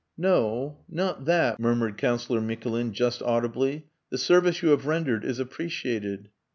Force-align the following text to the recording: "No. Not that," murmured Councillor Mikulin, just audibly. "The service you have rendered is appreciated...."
"No. 0.17 0.79
Not 0.89 1.25
that," 1.25 1.59
murmured 1.59 1.95
Councillor 1.95 2.41
Mikulin, 2.41 2.91
just 2.91 3.21
audibly. 3.21 3.85
"The 4.09 4.17
service 4.17 4.63
you 4.63 4.69
have 4.69 4.87
rendered 4.87 5.23
is 5.23 5.37
appreciated...." 5.37 6.29